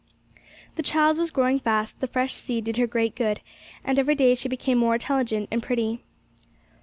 [0.77, 3.39] The child was growing fast; the fresh sea did her great good,
[3.85, 6.01] and every day she became more intelligent and pretty.